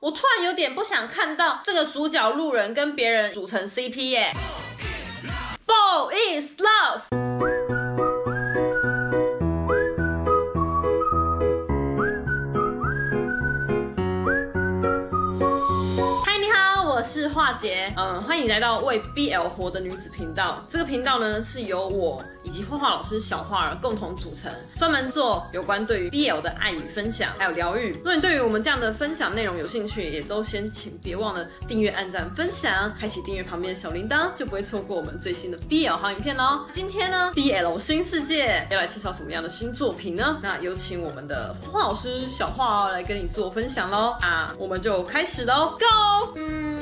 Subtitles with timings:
[0.00, 4.32] 我突然有点不想看到这个主角路人跟别人组成 CP 耶。
[5.66, 7.29] Ball is love。
[17.60, 20.64] 姐，嗯，欢迎来到为 BL 活的女子频道。
[20.68, 27.92] 这个频道呢，是由我以及画画老师小花儿共同组成，专门做有关对于 BL 的爱与分享，还有疗愈。
[27.94, 36.64] 如果你对于我们这样的分享内容有兴趣，也都先请别忘了订阅、按赞、分享，开启订阅旁边的小铃铛，就不会错过我们最新的 BL 好影片哦。
[36.72, 40.38] 今天呢，BL 新世界要来介绍什么样的新作品呢？
[40.42, 44.16] 那有请我们的画老师小花儿来跟你做分享喽。
[44.22, 46.32] 啊，我们就开始喽，Go！
[46.36, 46.79] 嗯。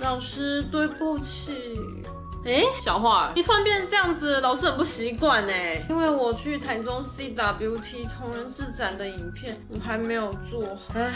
[0.00, 1.56] 老师，对不起。
[2.44, 5.86] 哎，小花，你突然变成这样子，老师很不习惯哎。
[5.88, 10.94] 因为我去台中 CWT 同人志展的影片，我还没有做好。
[10.94, 11.12] 哎，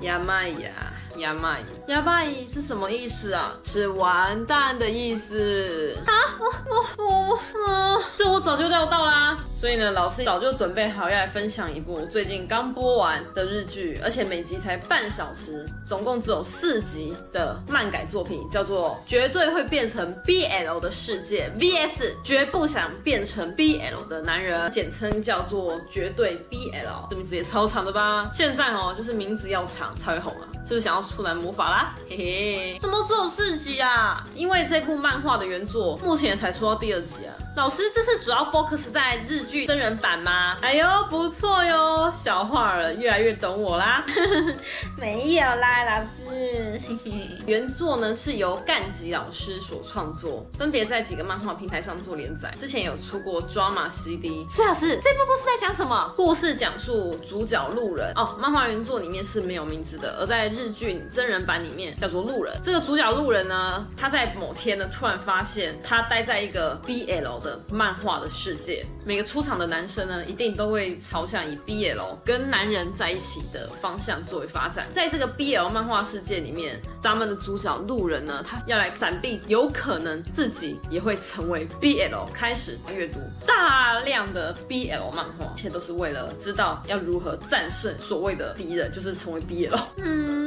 [0.00, 0.70] やばい呀，
[1.16, 1.64] やばい。
[1.88, 3.52] やばい是什么意思啊？
[3.64, 5.96] 是完蛋的意思。
[6.06, 9.38] 啊，我我我我，这我早就料到啦。
[9.54, 28.28] 所以呢，老师早就准备好要来分享一部最近刚播完的日剧，而且每集才半小时，总共只有四集的漫改作品，叫做《绝对会变成 BL 的世界》VS 绝不想变成 BL 的男人，简称叫做《绝对 BL》，这名字也超长的吧？
[28.34, 30.48] 现在哦，就是名字要长才会红啊！
[30.64, 31.95] 是不是想要 出来魔法啦？
[32.09, 34.23] 嘿嘿，怎么只有四集啊？
[34.35, 37.31] 因为这部漫画的原作目前才出到第二集啊。
[37.57, 40.55] 老师，这是主要 focus 在日剧真人版吗？
[40.61, 44.05] 哎呦，不错哟，小画儿越来越懂我啦。
[44.95, 46.79] 没有啦，老师。
[47.47, 52.53] 原作呢是由干吉老师所创作，分别在几个漫画平台上做连载。
[52.59, 54.45] 之前有出过 Drama CD。
[54.51, 56.13] 是老师，这部故事在讲什么？
[56.15, 62.55] 故事讲述主角路人哦，漫画原作里面是没有名字的，而在日剧真人版里面叫做路人。
[62.61, 67.46] 这个主角路人呢，他在某天呢突然发现他待在一个 BL 的。
[67.69, 74.87] 漫画的世界，每个出场的男生呢，一定都会朝向以 BL 跟男人在一起的方向作为发展。
[74.93, 89.79] 在这个 BL 漫画世界里面，咱们的主角路人呢，他要来闪避有可能自己也会成为 BL，开始阅读大量的 BL 漫画，一切都是为了知道要如何战胜所谓的敌人，就是成为 BL。
[89.97, 90.46] 嗯，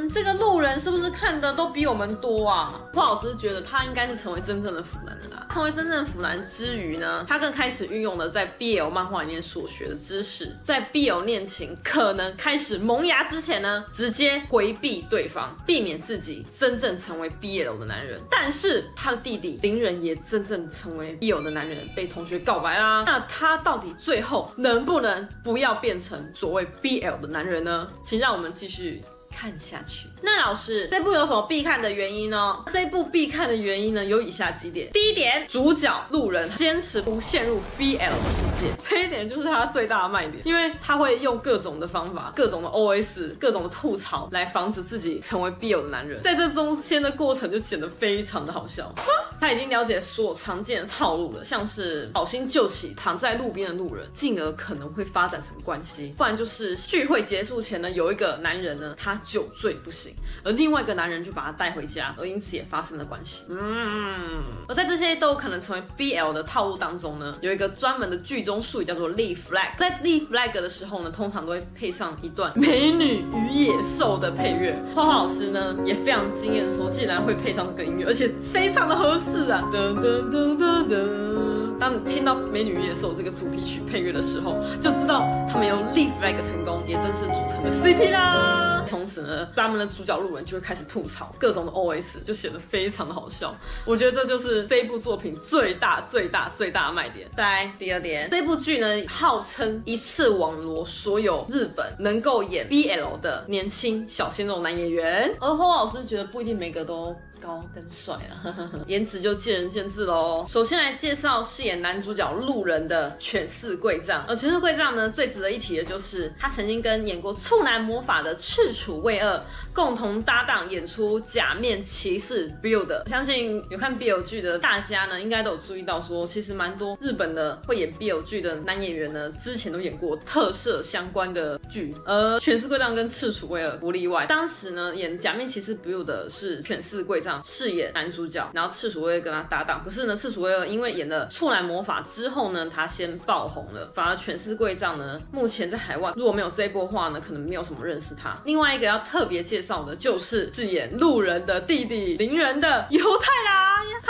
[0.79, 2.79] 是不是看的都比我们多啊？
[2.93, 5.47] 霍老师觉得他应该是成为真正的腐男的啦。
[5.51, 6.91] 成为真正腐男之余。
[7.01, 18.19] 呢，他更开始运用了在 BL 漫画里面所学的知识，在 BL 恋情可能开始萌芽之前呢，直接回避对方，避免自己真正成为 BL 的男人。
[18.29, 23.03] 但是他的弟弟林人也真正成为 BL 的男人，被同学告白啦。
[23.07, 27.87] 那他到底最后能不能不要变成所谓 BL 的男人呢？
[28.03, 29.01] 请让我们继续。
[29.35, 30.07] 看下去。
[30.21, 32.63] 那老师，这部有什么必看的原因呢？
[32.71, 34.91] 这部必看的原因呢，有以下几点。
[34.91, 46.21] 第一点，主角路人坚持不陷入 BL 的世界，这一点就是他最大的卖点，因为他会用各种的方法、各种的 OS、各种的吐槽来防止自己成为 BL 的男人。
[46.21, 48.93] 在这中间的过程就显得非常的好笑。
[49.41, 59.19] 他已经了解所有常见的套路了，像是好心救起躺在路边的路人，进而可能会发展成关系；不然就是聚会结束前呢，有一个男人呢，他。
[59.23, 60.13] 酒醉不醒，
[60.43, 63.43] 而另外一个男人就把他带回家，而因此也发生了关系。
[63.49, 69.77] 嗯，而在这些都可能成为 BL 的套路当中呢，有一个专门的剧中术语叫做 l e a flag”。
[69.77, 74.77] 在 l e a flag” 的时候呢，通常都会配上一段《美女与野兽》的配乐。
[74.93, 79.63] 花花老师呢也非常惊艳，说竟然会配上这个音乐，而且非常的合适是啊！
[79.71, 81.79] 噔噔噔噔噔。
[81.79, 88.85] 当你听到《美女与野兽》这个主题曲配乐的时候，就知道他们有立 flag 成功，也正式组成了 CP 啦。
[88.89, 93.55] 同时呢，咱们的主角路人就会开始吐槽各种的 OS，就显得非常的好笑。
[93.85, 97.27] 我觉得这就是这一部作品最大、最大、最大的卖点。
[97.35, 107.15] 再来第二点，这部剧呢，号称一次网罗所有日本能够演 BL 的年轻小鲜肉男演员，而后老师觉得不一定每个都。
[107.41, 108.55] 高跟帅啊，
[108.87, 110.45] 颜值就见仁见智喽。
[110.47, 119.41] 首先来介绍饰演男主角路人的犬饲贵丈，而犬饲贵丈呢，最值得一提的就是他曾经跟演过《处男魔法》的赤楚卫二
[119.73, 122.85] 共同搭档演出《假面骑士 Build》。
[123.09, 134.27] 相信有看 BL 剧的大家呢，应该都有注意到说，其实蛮多日本的会演 BL 剧的男演员呢，之前都演过特摄相关的剧，而犬饲贵丈跟赤楚卫二不例外。
[134.27, 137.30] 当时呢，演《假面骑士 Build》的是犬饲贵丈。
[137.31, 139.81] 上饰演男主角，然后赤楚卫跟他搭档。
[139.83, 148.37] 可是呢，赤楚卫因为演了《处男魔法》之后呢，他先爆红了，反而权势贵丈呢，目前在海外如果没有这一波话呢，可能没有什么认识他。
[148.43, 153.60] 另外一个要特别介绍的就是饰演路人的弟弟林人的犹太郎，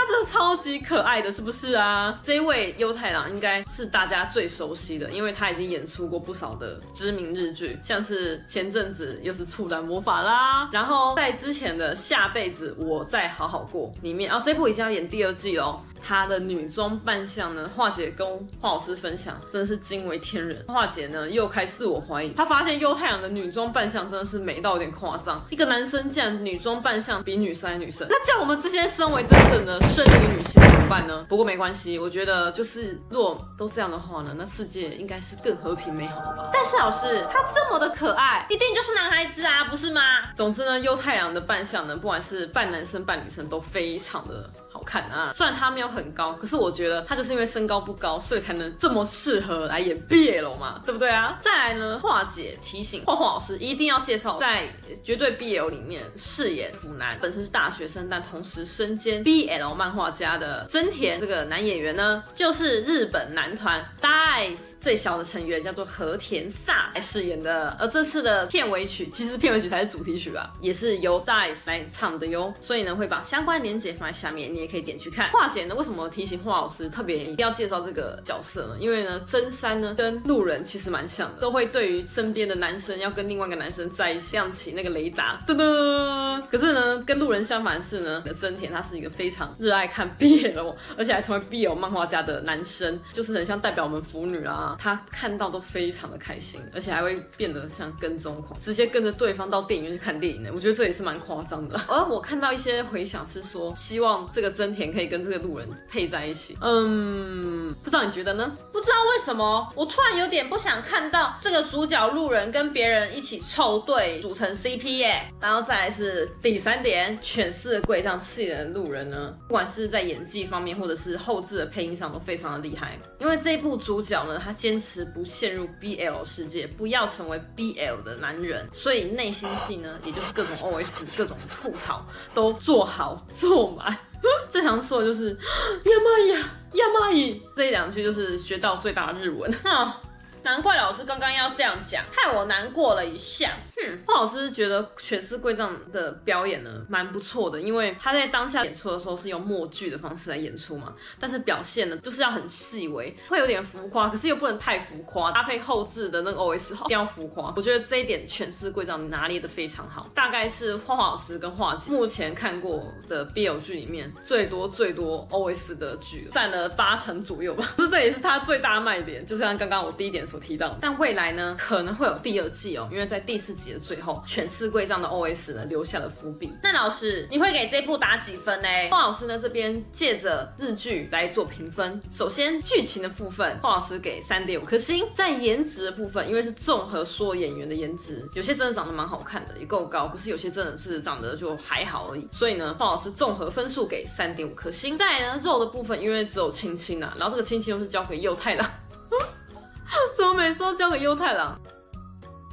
[0.01, 2.17] 他真的超级可爱的，是不是啊？
[2.23, 15.79] 这一位优太郎应该是大家最熟悉的，因为他已经演出过不少的知名日剧，像是前阵子又是《处男魔法》啦，然后在之前的下辈子我再好好过里面，啊，这部已经要演第二季哦。
[16.01, 18.27] 她的女装扮相呢，华姐跟
[18.59, 20.63] 华老师分享，真的是惊为天人。
[20.67, 31.25] 华姐呢又开始自我怀疑，她发现优太阳的女装扮相真的是美到有点夸张，一个男生竟然女装扮相比女生还女生，那叫我们这些身为真正的胜利女性怎么办呢？
[31.29, 36.49] 不过没关系，我觉得就是若都这样的话呢，那世界应该是更和平美好了吧。
[36.51, 40.01] 但是老师他这么的可爱，一定就是男孩子啊，不是吗？
[40.35, 44.49] 总之呢，优太阳的扮相呢，不管是扮男生扮女生都非常的。
[44.73, 45.31] 好看啊！
[45.33, 51.37] 虽然他没有很高，可是我觉得他就是因为身高不高，所以才能这么适合来演 BL 嘛，对不对啊？
[51.39, 54.67] 再来呢，华姐提醒画画老师一定要介绍在
[55.03, 64.57] 绝对 BL 里面饰演腐男，本身是大学生，但同时身兼 BL 漫画家的真田这个男演员呢，就是日本男团 DICE。
[64.81, 72.51] 最小的成员叫做和田萨来饰演的，而这次的片尾曲其实片尾曲才是主题曲吧，也是由 DICE 来唱的哟。
[72.59, 75.29] 所以呢，会把相关链接放在下面，你也可以点去看。
[75.33, 78.75] 樺姐呢，为什么提醒樺老师特别一定要介绍这个角色呢？
[78.79, 86.41] 因为呢，真山呢跟路人其实蛮像的，都会对于身边的男生要跟另外一个男生在一起亮起那个雷达，噔噔。
[86.49, 94.70] 可是呢，跟路人相反的是呢，真田他是一个非常热爱看 BL，而且还成为 BL 漫画家的男生，就是很像代表我们腐女啊。
[94.79, 100.49] 他看到都非常的开心，而且还会变得像跟踪狂，直接跟着对方到电影院去看电影呢。
[100.53, 101.81] 我觉得这也是蛮夸张的。
[101.89, 106.57] 而我看到一些回想是说，希望这个真田可以跟这个路人配在一起。
[106.61, 108.55] 嗯，不知道你觉得呢？
[108.71, 115.21] 不知道为什么，我突然有点不想看到这个主角路人跟别人一起凑对组成 CP 耶。
[115.39, 122.97] 然后再来是第三点，犬饲贵丈饰演的路人呢，不管是在演技方面，或者是后置的配音上，都非常的厉害。
[123.19, 125.03] 因为这一部主角呢，他坚持。
[125.03, 132.05] 不陷入 BL 世界，不要成为 BL 的男人，所以内心戏呢，也就是各种 OS、各种吐槽
[132.35, 133.97] 都做好 做满。
[134.47, 135.31] 最常说的就是
[135.85, 139.51] “亚麻伊呀，亚麻伊”这两句，就是学到最大的日文。
[140.43, 143.51] 难怪老师刚刚要这样讲，害我难过了一下。
[143.87, 157.53] 哼，樺老师觉得犬饲贵丈的表演呢，蛮不错的，因为他在当下演出的时候是用默剧的方式来演出嘛，但是表现呢，就是要很细微，会有点浮夸，可是又不能太浮夸，搭配后置的那个 OS 一定要浮夸。
[157.55, 167.73] 我觉得这一点犬饲贵丈拿捏的非常好，大概是樺樺老师跟画姐目前看过的 BL 剧里面最多最多 OS 的剧，占了八成左右吧。
[167.77, 170.21] 这 这也是他最大卖点，就像刚刚我第一点。
[170.21, 176.51] 所提到，但未来呢，可能会有第二季哦，因为在第四集的最后，犬饲贵丈的 OS 呢留下了伏笔。
[176.61, 178.67] 那老师，你会给这部打几分呢？
[178.89, 181.99] 樺老师呢这边借着日剧来做评分。
[182.09, 185.07] 首先剧情的部分，樺老师给三点五颗星。
[185.13, 192.27] 在颜值的部分，因为是综合所有演员的颜值，有些真的长得蛮好看的，也够高，可是有些真的是长得就还好而已。
[192.31, 194.97] 所以呢，樺老师综合分数给三点五颗星。
[194.97, 198.69] 再来呢，肉的部分，因为只有青青啊，然后这个青青又是交给优太郎。
[200.17, 201.59] 怎么每次都交给优太郎？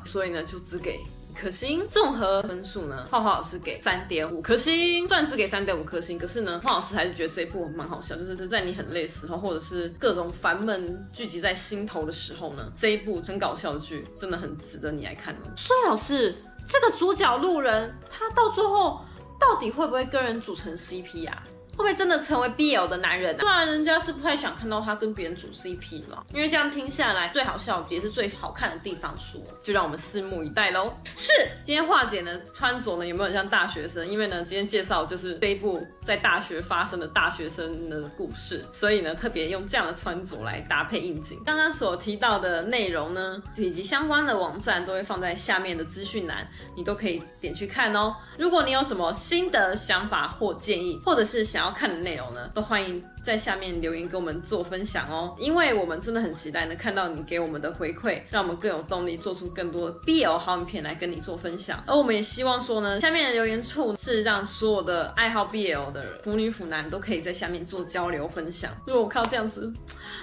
[0.08, 0.98] 所以呢，就只给
[1.30, 1.86] 一颗星。
[1.88, 15.52] 综合分数呢，樺樺老师给三点五颗星，虽然只给三点五颗星，可是呢，樺老师还是觉得这一部蛮好笑，就是在你很累的时候，或者是各种烦闷聚集在心头的时候呢，这一部很搞笑的剧真的很值得你来看哦。
[15.54, 16.34] 所以老师，
[16.66, 19.00] 这个主角路人他到最后
[19.38, 21.42] 到底会不会跟人组成 CP 啊？
[21.78, 23.36] 会不会真的成为 BL 的男人？
[23.36, 30.92] 不然人家是不太想看到他跟别人组 CP 了，因为这样听下来，最好笑也是最好看的地方说，就让我们拭目以待喽。
[31.14, 31.32] 是，
[31.64, 34.04] 今天樺姐呢穿着呢有没有很像大学生？
[34.06, 41.40] 因为呢今天介绍就是这一部在大学发生的大学生的故事，所以呢特别用这样的穿着来搭配应景。
[41.46, 46.44] 刚刚所提到的内容呢，以及相关的网站都会放在下面的资讯栏，
[46.74, 48.12] 你都可以点去看哦。
[48.36, 61.84] 如果你有什么新的、想法或建议，或者是想要要看的内容呢，都欢迎在下面留言跟我们做分享哦，因为我们真的很期待能看到你给我们的回馈，让我们更有动力做出更多 BL 好影片来跟你做分享。
[61.86, 68.72] 而我们也希望说呢，下面的留言处是让所有的爱好 BL 的腐女腐男都可以在下面做交流分享。
[68.86, 69.70] 如果我靠这样子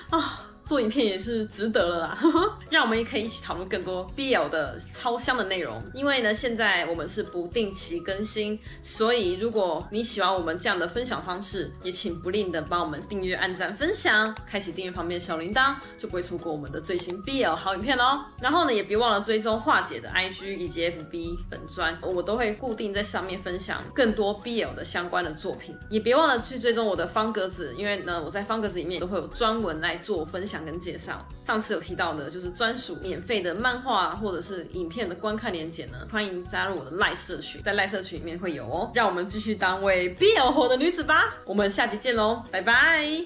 [0.09, 0.41] 啊。
[0.65, 2.19] 做影片也是值得了啦。
[2.69, 5.81] 让我们也可以一起讨论更多 BL 的超香的内容。
[5.93, 18.25] 因为呢，现在我们是不定期更新，所以如果你喜欢我们这样的分享方式，也请不吝的帮我们订阅、按赞、分享，开启订阅旁边小铃铛，就不会错过我们的最新 BL 好影片哦。
[18.41, 25.75] 然后呢，也别忘了追踪化姐的 IG 以及 FB 粉专，我都会固定在上面分享更多 BL 的相关的作品。
[25.89, 31.27] 也别忘了去追踪我的方格子，因为呢，我在方格子里面都会有专文来做分享跟介绍。
[31.43, 38.91] 上次有提到的，就是专属免费的漫画或者是影片的观看连结呢，欢迎加入我的赖社群，在赖社群里面会有哦。
[38.93, 43.25] 让我们继续当为 BL 活的女子吧，我们下期见喽，拜拜。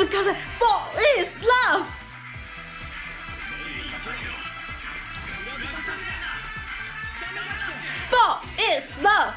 [0.00, 1.84] 一直搞的，Ball is love。
[8.10, 9.34] Ball is love。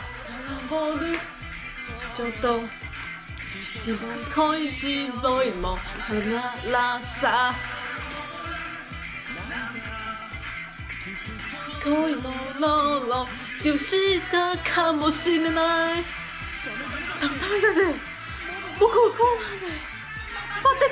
[2.18, 2.64] 就都，
[3.84, 5.78] 只望开始来望，
[6.08, 6.36] 看那
[6.72, 7.54] 拉萨。
[11.82, 13.28] 可以咯咯咯，
[13.62, 16.02] 就是他看不清的爱。
[17.20, 17.94] 他们他们在这。
[18.80, 19.72] 我可哭了呢，我得哭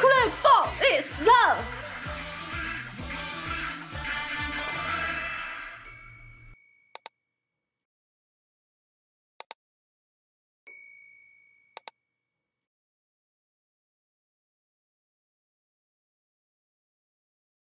[0.08, 1.80] 了，Ball is love。